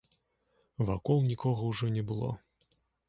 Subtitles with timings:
[0.87, 2.31] Вакол нікога ўжо не было.